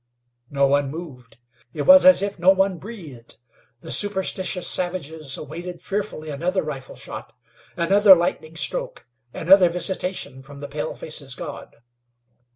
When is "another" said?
6.31-6.63, 7.77-8.15, 9.31-9.69